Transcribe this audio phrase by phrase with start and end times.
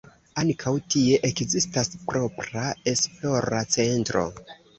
[0.43, 4.27] Ankaŭ tie ekzistas propra esplora centro.